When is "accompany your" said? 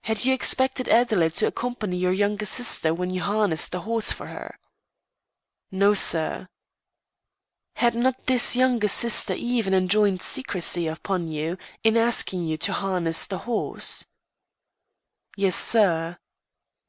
1.46-2.10